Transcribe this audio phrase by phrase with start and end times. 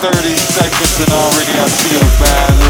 [0.00, 2.69] 30 seconds and already I feel bad.